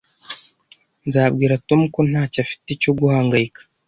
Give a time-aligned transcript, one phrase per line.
[1.07, 3.61] Nzabwira Tom ko ntacyo afite cyo guhangayika